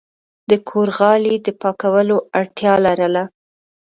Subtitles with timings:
[0.49, 3.23] د کور غالی د پاکولو اړتیا لرله.